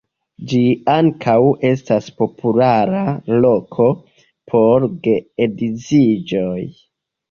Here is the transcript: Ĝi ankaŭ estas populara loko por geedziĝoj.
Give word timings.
Ĝi 0.53 0.61
ankaŭ 0.93 1.35
estas 1.73 2.09
populara 2.23 3.05
loko 3.45 3.89
por 4.51 4.91
geedziĝoj. 5.07 6.61